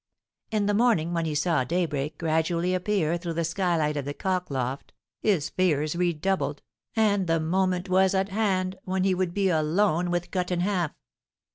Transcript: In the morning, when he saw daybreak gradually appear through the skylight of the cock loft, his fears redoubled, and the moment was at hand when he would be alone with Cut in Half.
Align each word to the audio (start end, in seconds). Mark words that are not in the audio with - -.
In 0.49 0.65
the 0.65 0.73
morning, 0.73 1.13
when 1.13 1.25
he 1.25 1.35
saw 1.35 1.63
daybreak 1.63 2.17
gradually 2.17 2.73
appear 2.73 3.19
through 3.19 3.33
the 3.35 3.43
skylight 3.43 3.95
of 3.95 4.03
the 4.05 4.15
cock 4.15 4.49
loft, 4.49 4.93
his 5.19 5.49
fears 5.49 5.95
redoubled, 5.95 6.63
and 6.95 7.27
the 7.27 7.39
moment 7.39 7.87
was 7.87 8.15
at 8.15 8.29
hand 8.29 8.79
when 8.83 9.03
he 9.03 9.13
would 9.13 9.35
be 9.35 9.49
alone 9.49 10.09
with 10.09 10.31
Cut 10.31 10.49
in 10.49 10.61
Half. 10.61 10.95